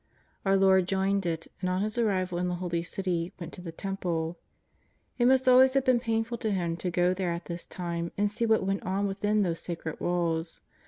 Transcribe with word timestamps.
Our 0.47 0.57
Lord 0.57 0.87
joined 0.87 1.27
it, 1.27 1.45
and 1.61 1.69
on 1.69 1.83
His 1.83 1.95
arrival 1.95 2.39
in 2.39 2.47
the 2.47 2.55
Holy 2.55 2.81
City 2.81 3.33
went 3.39 3.53
to 3.53 3.61
the 3.61 3.71
Temple. 3.71 4.39
It 5.19 5.27
must 5.27 5.47
always 5.47 5.75
have 5.75 5.85
been 5.85 5.99
painful 5.99 6.39
to 6.39 6.49
Him 6.51 6.75
to 6.77 6.89
go 6.89 7.13
there 7.13 7.31
at 7.31 7.45
this 7.45 7.67
time 7.67 8.11
and 8.17 8.31
see 8.31 8.47
what 8.47 8.65
went 8.65 8.81
on 8.81 9.05
within 9.05 9.43
those 9.43 9.59
sacred 9.59 9.99
walls. 9.99 10.61